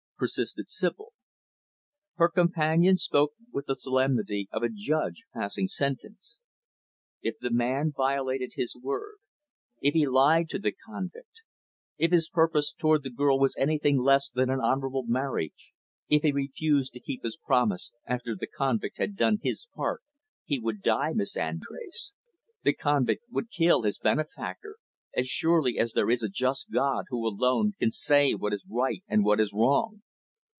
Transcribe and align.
persisted 0.21 0.69
Sibyl. 0.69 1.13
Her 2.17 2.29
companion 2.29 2.95
spoke 2.95 3.31
with 3.51 3.65
the 3.65 3.73
solemnity 3.73 4.47
of 4.51 4.61
a 4.61 4.69
judge 4.69 5.23
passing 5.33 5.67
sentence; 5.67 6.41
"If 7.23 7.39
the 7.39 7.49
man 7.49 7.91
violated 7.91 8.51
his 8.53 8.75
word 8.75 9.15
if 9.81 9.95
he 9.95 10.05
lied 10.05 10.47
to 10.49 10.59
the 10.59 10.73
convict 10.85 11.41
if 11.97 12.11
his 12.11 12.29
purpose 12.29 12.71
toward 12.71 13.01
the 13.01 13.09
girl 13.09 13.39
was 13.39 13.55
anything 13.57 13.97
less 13.97 14.29
than 14.29 14.51
an 14.51 14.59
honorable 14.59 15.07
marriage 15.07 15.73
if 16.07 16.21
he 16.21 16.31
refused 16.31 16.93
to 16.93 16.99
keep 16.99 17.23
his 17.23 17.37
promise 17.43 17.91
after 18.05 18.35
the 18.35 18.45
convict 18.45 18.99
had 18.99 19.15
done 19.15 19.39
his 19.41 19.65
part 19.73 20.03
he 20.45 20.59
would 20.59 20.83
die, 20.83 21.13
Miss 21.15 21.35
Andrés. 21.35 22.13
The 22.61 22.73
convict 22.73 23.23
would 23.31 23.49
kill 23.49 23.81
his 23.81 23.97
benefactor 23.97 24.75
as 25.17 25.27
surely 25.27 25.79
as 25.79 25.93
there 25.93 26.11
is 26.11 26.21
a 26.21 26.29
just 26.29 26.69
God 26.69 27.05
who, 27.09 27.25
alone, 27.27 27.73
can 27.79 27.89
say 27.89 28.35
what 28.35 28.53
is 28.53 28.63
right 28.69 29.03
and 29.07 29.25
what 29.25 29.39
is 29.39 29.51
wrong." 29.51 30.03